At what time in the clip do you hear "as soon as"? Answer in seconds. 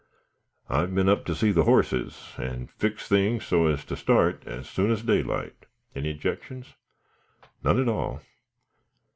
4.47-5.03